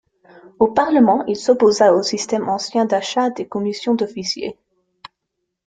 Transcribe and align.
Au 0.57 0.65
Parlement, 0.65 1.23
il 1.27 1.35
s'opposa 1.35 1.93
au 1.93 2.01
système 2.01 2.49
ancien 2.49 2.85
d'achat 2.85 3.29
des 3.29 3.47
commissions 3.47 3.93
d'officier. 3.93 4.57